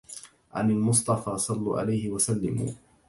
[0.53, 2.73] عن المصطفى صلوا عليه وسلموا